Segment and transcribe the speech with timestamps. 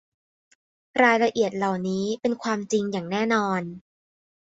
[1.01, 3.61] รายละเอียดเหล่านี้เป็นความจริงอย่างแน่นอน